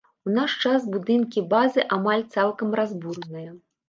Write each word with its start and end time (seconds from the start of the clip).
У 0.27 0.31
наш 0.35 0.53
час 0.69 0.85
будынкі 0.95 1.43
базы 1.51 1.83
амаль 1.97 2.23
цалкам 2.37 2.73
разбураныя. 2.81 3.53